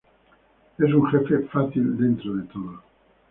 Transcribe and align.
Es 0.79 0.91
un 0.95 1.05
jefe 1.11 1.41
fácil 1.49 1.95
dentro 1.95 2.33
de 2.35 2.43
todo. 2.47 2.81